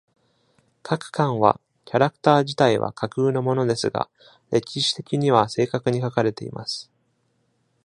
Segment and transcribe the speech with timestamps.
[0.81, 4.09] 各巻は、キャラクター自体は架空のものですが、
[4.49, 6.89] 歴史的には正確に書かれています。